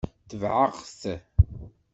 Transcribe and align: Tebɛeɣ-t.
Tebɛeɣ-t. 0.29 1.01